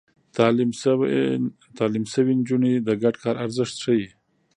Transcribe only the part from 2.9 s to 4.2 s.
ګډ کار ارزښت ښيي.